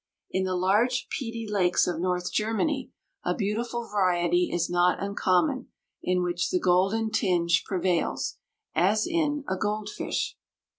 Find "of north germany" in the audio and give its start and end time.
1.85-2.89